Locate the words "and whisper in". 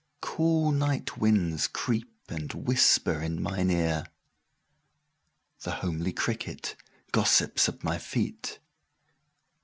2.27-3.39